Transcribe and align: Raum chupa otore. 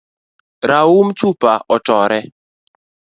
Raum 0.69 1.07
chupa 1.17 1.53
otore. 1.75 2.19